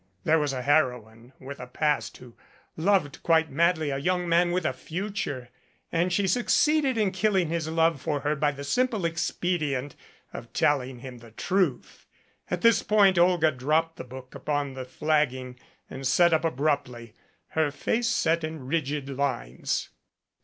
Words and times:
There 0.23 0.39
was 0.39 0.51
a 0.51 0.63
heroine 0.63 1.31
with 1.39 1.59
a 1.59 1.67
past 1.67 2.17
who 2.17 2.35
loved 2.75 3.21
quite 3.21 3.51
madly 3.51 3.91
a 3.91 3.99
young 3.99 4.27
man 4.27 4.51
with 4.51 4.65
a 4.65 4.73
future 4.73 5.49
and 5.91 6.11
she 6.11 6.25
succeeded 6.27 6.97
in 6.97 7.11
killing 7.11 7.49
his 7.49 7.67
love 7.67 8.01
for 8.01 8.21
her 8.21 8.35
by 8.35 8.49
the 8.51 8.63
simple 8.63 9.05
expedient 9.05 9.95
of 10.33 10.51
telling 10.53 11.01
him 11.01 11.19
the 11.19 11.25
169 11.27 11.29
MADCAP 11.69 11.77
truth. 11.83 12.05
At 12.49 12.61
this 12.61 12.81
point 12.81 13.19
Olga 13.19 13.51
dropped 13.51 13.97
the 13.97 14.03
book 14.03 14.33
upon 14.33 14.73
the 14.73 14.85
flagging 14.85 15.59
and 15.87 16.07
sat 16.07 16.33
up 16.33 16.43
abruptly, 16.45 17.13
her 17.49 17.69
face 17.69 18.07
set 18.07 18.43
in 18.43 18.65
rigid 18.65 19.07
lines. 19.07 19.89